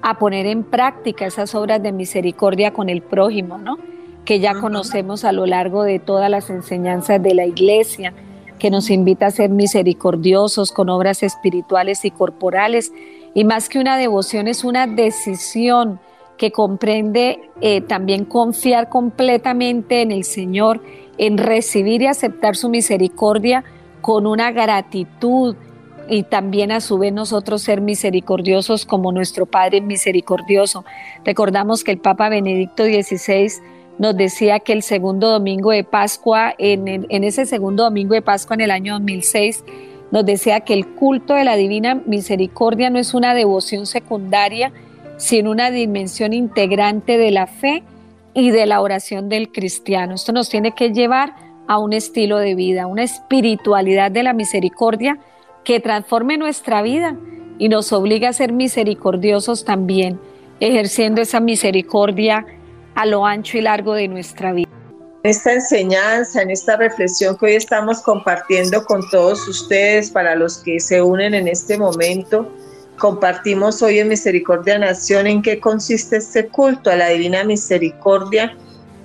[0.01, 3.77] a poner en práctica esas obras de misericordia con el prójimo, ¿no?
[4.25, 8.13] Que ya conocemos a lo largo de todas las enseñanzas de la iglesia,
[8.59, 12.91] que nos invita a ser misericordiosos con obras espirituales y corporales.
[13.33, 16.01] Y más que una devoción, es una decisión
[16.37, 20.81] que comprende eh, también confiar completamente en el Señor,
[21.17, 23.63] en recibir y aceptar su misericordia
[24.01, 25.55] con una gratitud,
[26.09, 30.85] y también a su vez nosotros ser misericordiosos como nuestro Padre misericordioso.
[31.25, 33.51] Recordamos que el Papa Benedicto XVI
[33.99, 38.55] nos decía que el segundo domingo de Pascua, en, en ese segundo domingo de Pascua
[38.55, 39.63] en el año 2006,
[40.11, 44.71] nos decía que el culto de la Divina Misericordia no es una devoción secundaria,
[45.17, 47.83] sino una dimensión integrante de la fe
[48.33, 50.15] y de la oración del cristiano.
[50.15, 51.35] Esto nos tiene que llevar
[51.67, 55.17] a un estilo de vida, una espiritualidad de la misericordia
[55.63, 57.17] que transforme nuestra vida
[57.57, 60.19] y nos obliga a ser misericordiosos también,
[60.59, 62.45] ejerciendo esa misericordia
[62.95, 64.69] a lo ancho y largo de nuestra vida.
[65.23, 70.59] En esta enseñanza, en esta reflexión que hoy estamos compartiendo con todos ustedes, para los
[70.59, 72.49] que se unen en este momento,
[72.97, 78.55] compartimos hoy en Misericordia Nación en qué consiste este culto a la Divina Misericordia.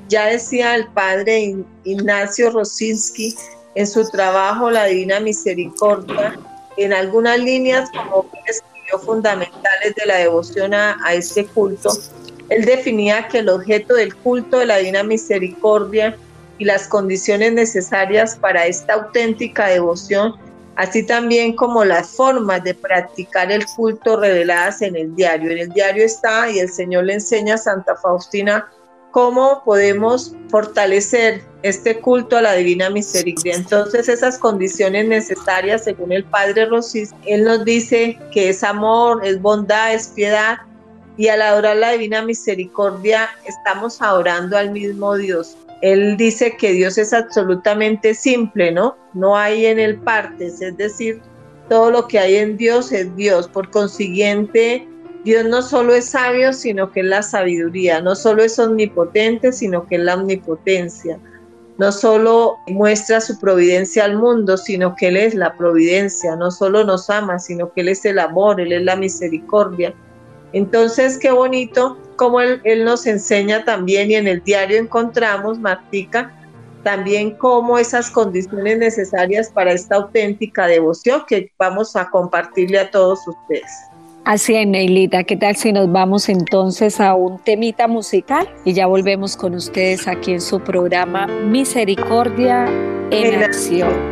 [0.09, 3.35] Ya decía el padre Ignacio Rosinski
[3.75, 6.39] en su trabajo La Divina Misericordia,
[6.77, 8.29] en algunas líneas como
[9.05, 11.91] fundamentales de la devoción a, a este culto,
[12.51, 16.17] él definía que el objeto del culto de la Divina Misericordia
[16.59, 20.35] y las condiciones necesarias para esta auténtica devoción,
[20.77, 25.51] así también como las formas de practicar el culto reveladas en el diario.
[25.51, 28.69] En el diario está y el Señor le enseña a Santa Faustina
[29.11, 33.55] cómo podemos fortalecer este culto a la divina misericordia.
[33.55, 39.41] Entonces esas condiciones necesarias, según el Padre Rosis, Él nos dice que es amor, es
[39.41, 40.59] bondad, es piedad,
[41.17, 45.57] y al adorar la divina misericordia estamos adorando al mismo Dios.
[45.83, 48.97] Él dice que Dios es absolutamente simple, ¿no?
[49.15, 51.21] No hay en él partes, es decir,
[51.69, 53.49] todo lo que hay en Dios es Dios.
[53.49, 54.87] Por consiguiente,
[55.25, 58.01] Dios no solo es sabio, sino que es la sabiduría.
[58.01, 61.19] No solo es omnipotente, sino que es la omnipotencia.
[61.79, 66.37] No solo muestra su providencia al mundo, sino que Él es la providencia.
[66.37, 69.95] No solo nos ama, sino que Él es el amor, Él es la misericordia.
[70.53, 76.33] Entonces, qué bonito como él, nos enseña también y en el diario encontramos, Martica,
[76.83, 83.21] también como esas condiciones necesarias para esta auténtica devoción que vamos a compartirle a todos
[83.27, 83.71] ustedes.
[84.25, 85.25] Así es, Neilita.
[85.25, 90.07] ¿Qué tal si nos vamos entonces a un temita musical y ya volvemos con ustedes
[90.07, 92.67] aquí en su programa Misericordia
[93.11, 93.89] en, Acción?
[93.91, 94.12] misericordia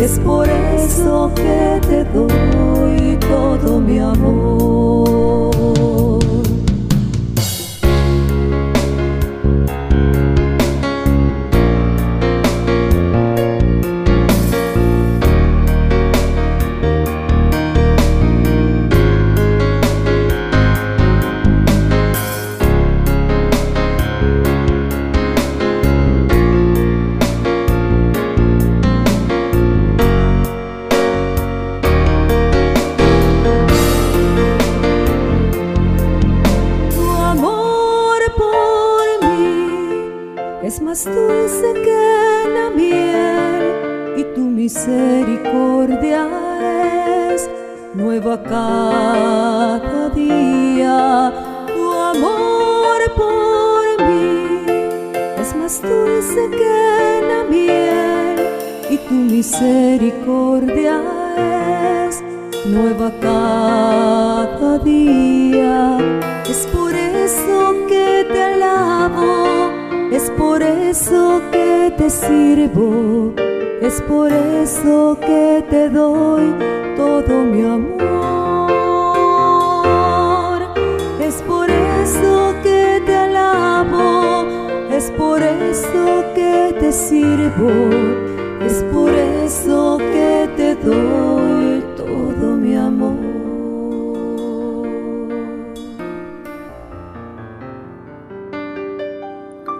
[0.00, 5.87] es por eso que te doy todo mi amor.
[85.38, 87.70] Por eso que te sirvo,
[88.66, 93.14] es por eso que te doy todo mi amor.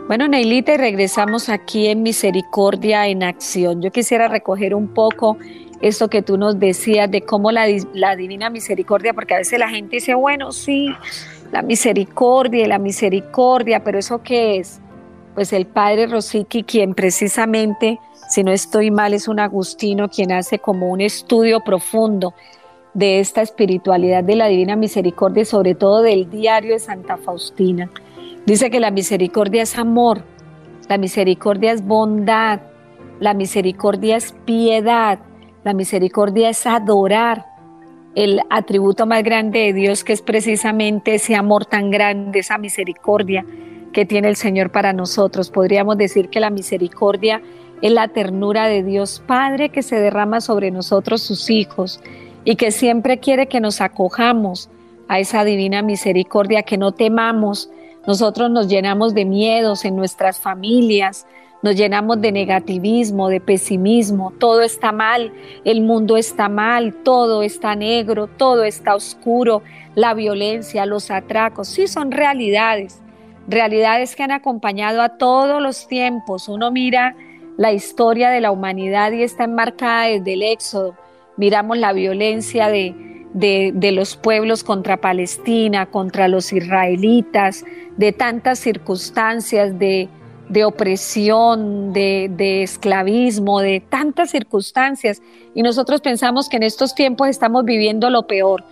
[0.07, 3.83] Bueno, Neilita, y regresamos aquí en Misericordia en Acción.
[3.83, 5.39] Yo quisiera recoger un poco
[5.81, 9.69] esto que tú nos decías de cómo la, la divina misericordia, porque a veces la
[9.69, 10.89] gente dice, bueno, sí,
[11.51, 14.81] la misericordia la misericordia, pero ¿eso qué es?
[15.39, 20.59] Pues el padre Rosicky, quien precisamente, si no estoy mal, es un agustino, quien hace
[20.59, 22.35] como un estudio profundo
[22.93, 27.89] de esta espiritualidad de la divina misericordia sobre todo del diario de Santa Faustina.
[28.47, 30.25] Dice que la misericordia es amor,
[30.89, 32.59] la misericordia es bondad,
[33.21, 35.21] la misericordia es piedad,
[35.63, 37.47] la misericordia es adorar
[38.17, 43.45] el atributo más grande de Dios, que es precisamente ese amor tan grande, esa misericordia
[43.93, 45.51] que tiene el Señor para nosotros.
[45.51, 47.43] Podríamos decir que la misericordia
[47.83, 52.01] es la ternura de Dios Padre que se derrama sobre nosotros sus hijos
[52.45, 54.71] y que siempre quiere que nos acojamos
[55.09, 57.71] a esa divina misericordia, que no temamos,
[58.07, 61.27] nosotros nos llenamos de miedos en nuestras familias,
[61.63, 65.33] nos llenamos de negativismo, de pesimismo, todo está mal,
[65.65, 69.63] el mundo está mal, todo está negro, todo está oscuro,
[69.95, 73.03] la violencia, los atracos, sí son realidades,
[73.49, 76.49] realidades que han acompañado a todos los tiempos.
[76.49, 77.17] Uno mira
[77.57, 80.95] la historia de la humanidad y está enmarcada desde el Éxodo,
[81.37, 82.95] miramos la violencia de,
[83.33, 87.65] de, los pueblos contra Palestina, contra los israelitas,
[87.97, 90.09] de tantas circunstancias de,
[90.65, 95.21] opresión, de, de, esclavismo, de tantas circunstancias.
[95.55, 98.65] Y nosotros pensamos que en estos tiempos estamos viviendo lo peor.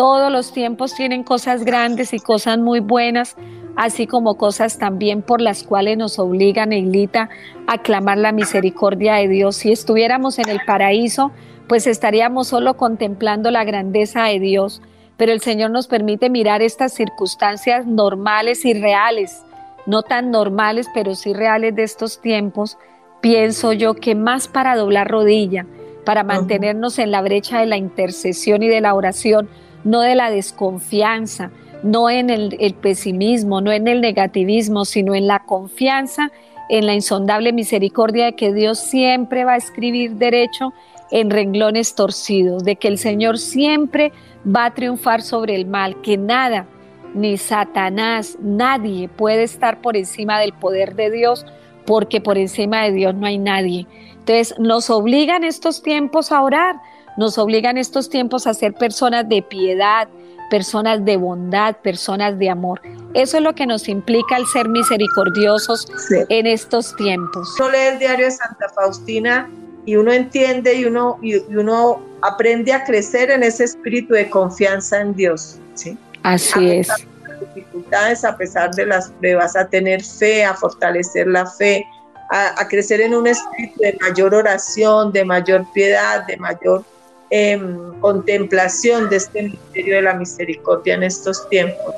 [0.00, 3.36] Todos los tiempos tienen cosas grandes y cosas muy buenas,
[3.76, 7.28] así como cosas también por las cuales nos obliga Neilita
[7.66, 9.56] a clamar la misericordia de Dios.
[9.56, 11.32] Si estuviéramos en el paraíso,
[11.68, 14.80] pues estaríamos solo contemplando la grandeza de Dios,
[15.18, 19.44] pero el Señor nos permite mirar estas circunstancias normales y reales,
[19.84, 22.78] no tan normales, pero sí reales de estos tiempos,
[23.20, 25.66] pienso yo que más para doblar rodilla,
[26.06, 29.50] para mantenernos en la brecha de la intercesión y de la oración,
[29.84, 31.50] no de la desconfianza,
[31.82, 36.30] no en el, pesimismo, no en el negativismo, sino en la confianza,
[36.68, 40.72] en la insondable misericordia de que Dios siempre va a escribir derecho
[41.10, 44.12] en renglones torcidos, de que el Señor siempre
[44.46, 46.66] va a triunfar sobre el mal, que nada,
[47.14, 51.44] ni Satanás, nadie puede estar por encima del poder de Dios,
[51.86, 53.86] porque por encima de Dios no hay nadie.
[54.12, 56.76] Entonces nos obligan estos tiempos a orar,
[57.16, 60.08] nos obligan estos tiempos a ser personas de piedad,
[60.50, 62.80] personas de bondad, personas de amor.
[63.14, 65.86] Eso es lo que nos implica el ser misericordiosos
[66.28, 67.54] en estos tiempos.
[67.58, 69.48] Yo leo el diario de Santa Faustina
[69.86, 75.00] y uno entiende y uno, y, uno aprende a crecer en ese espíritu de confianza
[75.00, 75.58] en Dios.
[75.74, 75.96] ¿sí?
[76.22, 76.88] Así es.
[76.88, 81.86] De las dificultades, a pesar de las pruebas, a tener fe, a fortalecer la fe,
[82.30, 86.84] a, crecer en un espíritu de mayor oración, de mayor piedad, de mayor
[87.30, 91.94] em, contemplación de este misterio de la misericordia en estos tiempos.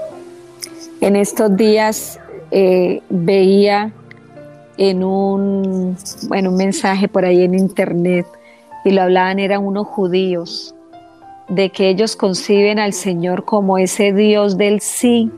[1.01, 2.21] En estos días
[2.51, 3.93] eh, veía
[4.77, 5.97] en un,
[6.29, 8.27] bueno, un mensaje por ahí en internet
[8.85, 10.75] y lo hablaban, eran unos judíos,
[11.49, 15.31] de que ellos conciben al Señor como ese Dios del sí,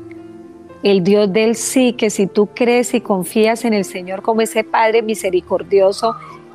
[0.82, 4.64] el Dios del sí, que si tú crees y confías en el Señor como ese
[4.64, 6.14] Padre misericordioso,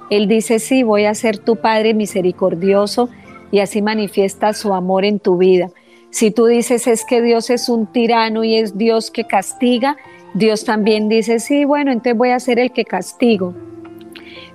[0.09, 3.09] Él dice, sí, voy a ser tu Padre misericordioso
[3.51, 5.69] y así manifiesta su amor en tu vida.
[6.09, 9.97] Si tú dices es que Dios es un tirano y es Dios que castiga,
[10.33, 13.53] Dios también dice, sí, bueno, entonces voy a ser el que castigo.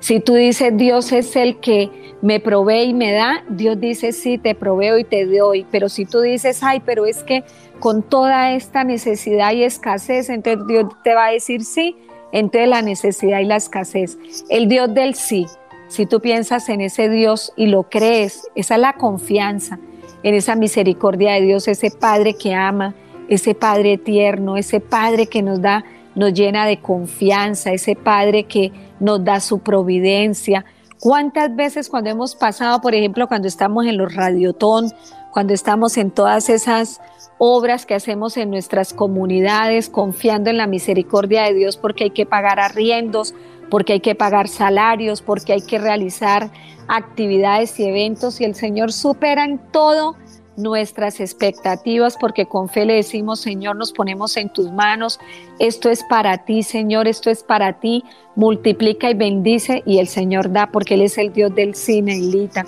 [0.01, 1.91] Si tú dices, Dios es el que
[2.21, 5.67] me provee y me da, Dios dice, sí, te proveo y te doy.
[5.71, 7.45] Pero si tú dices, ay, pero es que
[7.81, 11.97] con toda esta necesidad y escasez, entonces Dios te va a decir sí,
[12.33, 14.19] entonces la necesidad y la escasez.
[14.49, 15.47] El Dios del sí,
[15.89, 19.79] si tú piensas en ese Dios y lo crees, esa es la confianza
[20.23, 22.95] en esa misericordia de Dios, ese Padre que ama,
[23.29, 28.73] ese Padre tierno, ese Padre que nos da, nos llena de confianza, ese Padre que
[29.01, 30.65] nos da su providencia.
[30.99, 34.91] ¿Cuántas veces cuando hemos pasado, por ejemplo, cuando estamos en los radiotón,
[35.31, 37.03] cuando estamos en todas esas
[37.39, 42.25] obras que hacemos en nuestras comunidades, confiando en la misericordia de Dios porque hay que
[42.25, 43.35] pagar arriendos,
[43.75, 46.49] porque hay que pagar salarios, porque hay que realizar
[46.87, 50.15] actividades y eventos y el Señor supera en todo
[50.57, 55.19] nuestras expectativas porque con fe le decimos, Señor, nos ponemos en tus manos,
[55.59, 58.05] esto es para ti, Señor, esto es para ti,
[58.37, 62.65] multiplica y bendice y el Señor da porque Él es el Dios del sí, Neilita,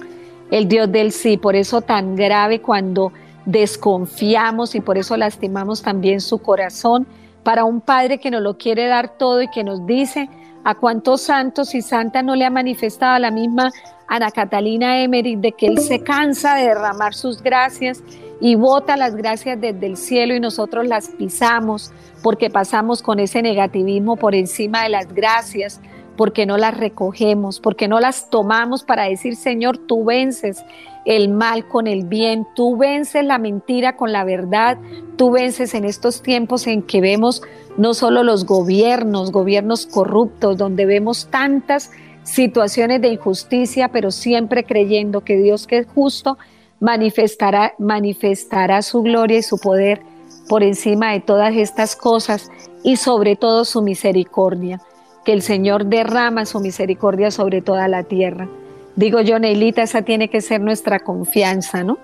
[0.51, 3.13] el Dios del sí, por eso tan grave cuando
[3.45, 7.07] desconfiamos y por eso lastimamos también su corazón.
[7.45, 10.29] Para un Padre que nos lo quiere dar todo y que nos dice,
[10.67, 13.71] a cuántos santos y santas no le ha manifestado la misma
[14.09, 18.03] Ana Catalina Emery de que Él se cansa de derramar sus gracias
[18.41, 23.43] y bota las gracias desde el cielo y nosotros las pisamos porque pasamos con ese
[23.43, 25.81] negativismo por encima de las gracias,
[26.17, 30.65] porque no las recogemos, porque no las tomamos para decir, Señor, tú vences
[31.05, 34.79] el mal con el bien, tú vences la mentira con la verdad,
[35.17, 37.43] tú vences en estos tiempos en que vemos
[37.77, 41.91] no solo los gobiernos, gobiernos corruptos, donde vemos tantas
[42.25, 46.39] situaciones de injusticia, pero siempre creyendo que Dios que es justo
[46.81, 50.03] manifestará, manifestará su gloria y su poder
[50.49, 52.51] por encima de todas estas cosas
[52.83, 54.81] y sobre todo su misericordia,
[55.27, 58.49] que el Señor derrama su misericordia sobre toda la tierra.
[58.95, 61.99] Digo yo, Neilita, esa tiene que ser nuestra confianza, ¿no?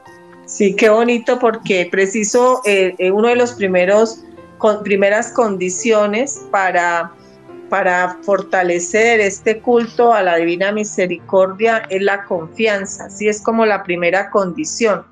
[0.45, 4.25] Sí, qué bonito porque preciso eh, eh, uno de los primeros
[4.59, 7.13] con, primeras condiciones para,
[7.71, 13.85] para fortalecer este culto a la divina misericordia es la confianza, así es como la
[13.85, 15.07] primera condición.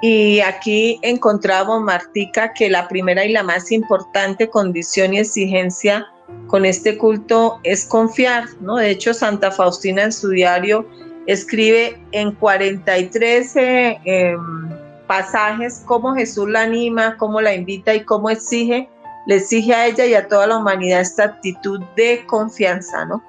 [0.00, 6.06] Y aquí encontramos, Martica, que la primera y la más importante condición y exigencia
[6.46, 8.76] con este culto es confiar, ¿no?
[8.76, 10.86] De hecho, Santa Faustina en su diario
[11.26, 14.68] escribe en 43 eh, em,
[15.06, 18.88] pasajes cómo Jesús la anima, cómo la invita y cómo exige,
[19.26, 23.22] le exige a ella y a toda la humanidad esta actitud de confianza, ¿no?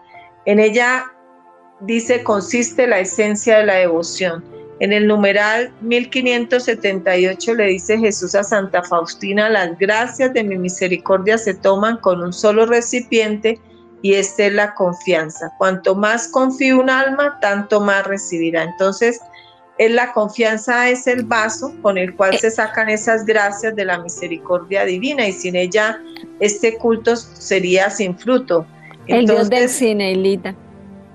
[0.45, 1.05] En ella
[1.81, 8.43] dice consiste la esencia de la devoción en el numeral 1578 le dice Jesús a
[8.43, 13.59] Santa Faustina, las gracias de mi misericordia se toman con un solo recipiente
[14.01, 15.51] y esta es la confianza.
[15.57, 18.63] Cuanto más confía un alma, tanto más recibirá.
[18.63, 19.19] Entonces,
[19.77, 23.99] es la confianza es el vaso con el cual se sacan esas gracias de la
[23.99, 25.99] misericordia divina y sin ella
[26.39, 28.65] este culto sería sin fruto.
[29.07, 30.55] el Dios del cine, Elita.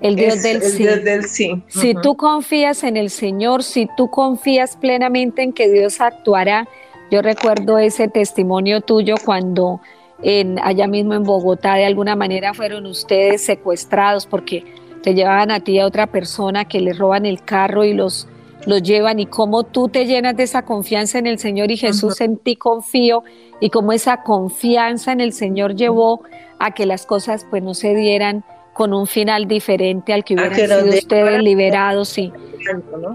[0.01, 0.85] El Dios, del, sí.
[0.85, 1.63] del sí.
[1.69, 6.67] Si tú confías en el Señor, si tú confías plenamente en que Dios actuará,
[7.11, 9.81] yo recuerdo ese testimonio tuyo cuando
[10.23, 14.65] en, allá mismo en Bogotá de alguna manera fueron ustedes secuestrados porque
[15.03, 18.29] te llevaban a ti a otra persona que le roban el carro y los,
[18.67, 22.21] los llevan y cómo tú te llenas de esa confianza en el Señor y Jesús
[22.21, 23.23] en ti confío
[23.61, 26.23] y cómo esa confianza en el Señor llevó
[26.59, 28.45] a que las cosas pues no se dieran
[28.81, 32.33] con un final diferente al que hubieran sido ustedes liberados, sí.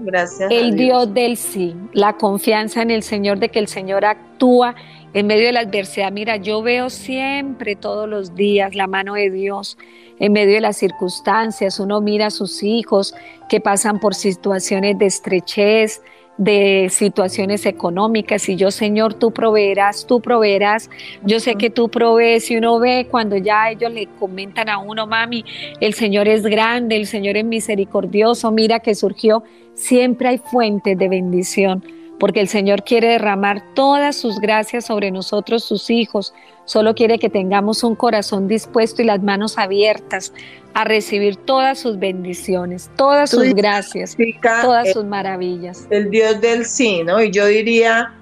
[0.02, 0.48] Gracias.
[0.48, 1.12] El Dios.
[1.12, 4.76] del sí, la confianza en el Señor de que el Señor actúa
[5.12, 6.12] en medio de la adversidad.
[6.12, 9.76] Mira, yo veo siempre, todos los días, la mano de Dios
[10.20, 11.80] en medio de las circunstancias.
[11.80, 13.12] Uno mira a sus hijos
[13.48, 16.00] que pasan por situaciones de estrechez,
[16.38, 18.48] de situaciones económicas.
[18.48, 20.90] Y yo, Señor, tú proveerás, tú proveerás.
[21.22, 22.50] Yo sé que tú provees.
[22.50, 25.44] Y uno ve cuando ya ellos le comentan a uno, mami,
[25.80, 29.42] el Señor es grande, el Señor es misericordioso, mira que surgió,
[29.74, 35.64] siempre hay fuentes de bendición porque el Señor quiere derramar todas sus gracias sobre nosotros,
[35.64, 36.32] sus hijos.
[36.64, 40.32] Solo quiere que tengamos un corazón dispuesto y las manos abiertas
[40.74, 44.16] a recibir todas sus bendiciones, todas sus gracias,
[44.62, 45.86] todas sus maravillas.
[45.90, 47.22] El Dios del sí, ¿no?
[47.22, 48.12] Y yo diría,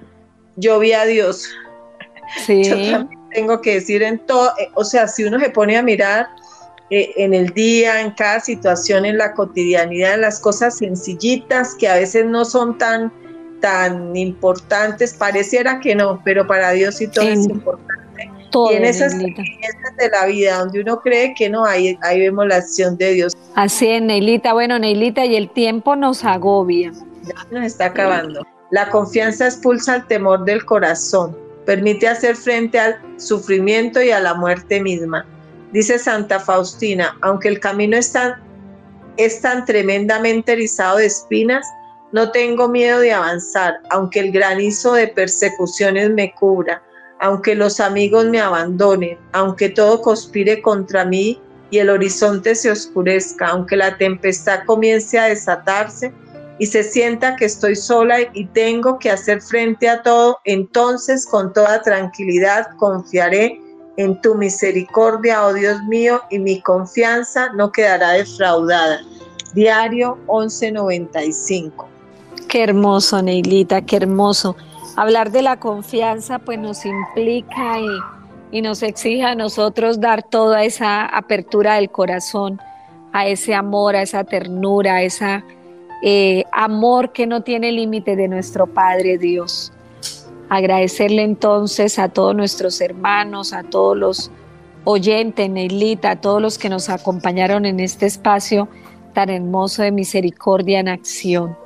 [0.55, 1.49] yo vi a Dios.
[2.45, 2.63] Sí.
[2.69, 5.83] Yo también tengo que decir en todo, eh, o sea, si uno se pone a
[5.83, 6.27] mirar
[6.89, 11.87] eh, en el día, en cada situación, en la cotidianidad, en las cosas sencillitas que
[11.87, 13.11] a veces no son tan
[13.61, 17.93] tan importantes, pareciera que no, pero para Dios sí todo es importante.
[18.71, 22.47] y en esas experiencias de la vida donde uno cree que no, ahí, ahí vemos
[22.47, 23.33] la acción de Dios.
[23.55, 24.53] Así es, Neilita.
[24.53, 26.91] Bueno, Neilita, y el tiempo nos agobia.
[27.23, 28.45] Ya nos está acabando.
[28.71, 34.33] La confianza expulsa el temor del corazón, permite hacer frente al sufrimiento y a la
[34.33, 35.25] muerte misma.
[35.71, 38.39] Dice Santa Faustina, aunque el camino está
[39.17, 41.65] es tan tremendamente erizado de espinas,
[42.15, 46.81] no tengo miedo de avanzar, aunque el granizo de persecuciones me cubra,
[47.19, 51.41] aunque los amigos me abandonen, aunque todo conspire contra mí
[51.71, 56.13] y el horizonte se oscurezca, aunque la tempestad comience a desatarse
[56.57, 61.51] y se sienta que estoy sola y tengo que hacer frente a todo, entonces con
[61.51, 63.59] toda tranquilidad confiaré
[63.97, 69.01] en tu misericordia, oh Dios mío, y mi confianza no quedará defraudada.
[69.53, 71.94] Diario 1195.
[72.55, 74.55] Qué hermoso, Neilita, qué hermoso.
[74.95, 77.81] Hablar de la confianza pues nos implica
[78.49, 82.61] y, nos exige a nosotros dar toda esa apertura del corazón,
[83.11, 85.43] a ese amor, a esa ternura, a ese
[86.01, 89.73] eh, amor que no tiene límite de nuestro Padre Dios.
[90.47, 94.31] Agradecerle entonces a todos nuestros hermanos, a todos los
[94.85, 98.69] oyentes, Neilita, a todos los que nos acompañaron en este espacio
[99.13, 101.64] tan hermoso de misericordia en acción.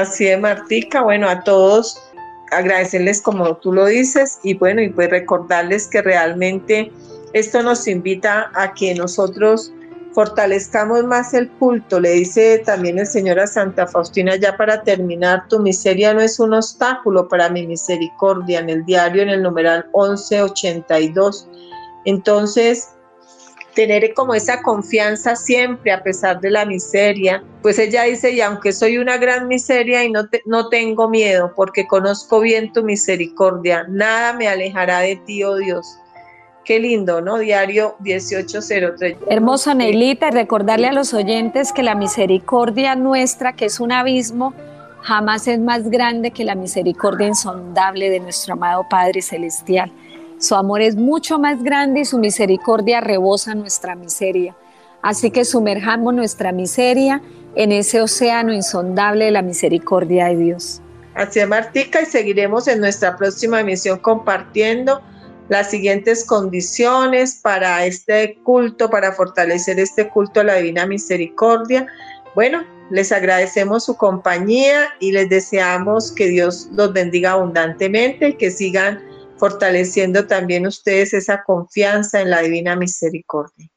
[0.00, 1.02] Así es, Martica.
[1.02, 2.02] Bueno, a todos
[2.50, 6.90] agradecerles como tú lo dices y bueno, y pues recordarles que realmente
[7.32, 9.72] esto nos invita a que nosotros
[10.12, 12.00] fortalezcamos más el culto.
[12.00, 16.40] Le dice también el Señor a Santa Faustina, ya para terminar, tu miseria no es
[16.40, 21.48] un obstáculo para mi misericordia, en el diario, en el numeral 1182.
[22.04, 22.93] Entonces,
[23.74, 27.42] tener como esa confianza siempre a pesar de la miseria.
[27.62, 31.86] Pues ella dice, y aunque soy una gran miseria y no, no tengo miedo, porque
[31.86, 35.98] conozco bien tu misericordia, nada me alejará de ti, oh Dios.
[36.64, 37.38] Qué lindo, ¿no?
[37.38, 39.18] Diario 1803.
[39.28, 44.54] Hermosa Neilita, recordarle a los oyentes que la misericordia nuestra, que es un abismo,
[45.02, 49.92] jamás es más grande que la misericordia insondable de nuestro amado Padre Celestial.
[50.44, 54.54] Su amor es mucho más grande y su misericordia rebosa nuestra miseria.
[55.00, 57.22] Así que sumerjamos nuestra miseria
[57.54, 60.82] en ese océano insondable de la misericordia de Dios.
[61.14, 65.00] Así es, Martica, y seguiremos en nuestra próxima emisión compartiendo
[65.48, 71.86] las siguientes condiciones para este culto, para fortalecer este culto a la Divina Misericordia.
[72.34, 78.50] Bueno, les agradecemos su compañía y les deseamos que Dios los bendiga abundantemente y que
[78.50, 83.68] sigan fortaleciendo también ustedes esa confianza en la Divina Misericordia.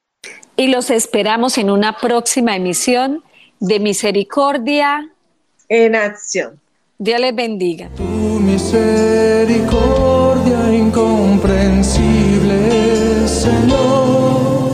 [0.55, 3.23] Y los esperamos en una próxima emisión
[3.59, 5.11] de Misericordia
[5.69, 6.59] en Acción.
[6.97, 7.89] Dios les bendiga.
[7.95, 14.71] Tu misericordia incomprensible, Señor.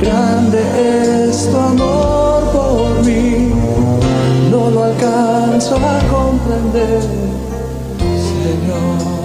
[0.00, 3.52] Grande es tu amor por mí,
[4.50, 7.00] no lo alcanzo a comprender,
[7.98, 9.17] Señor.